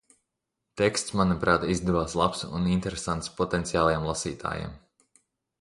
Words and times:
Teksts 0.79 1.13
manuprāt 1.19 1.67
izdevās 1.75 2.17
labs 2.21 2.41
un 2.61 2.67
interesants 2.77 3.33
potenciāliem 3.43 4.09
lasītājiem. 4.13 4.75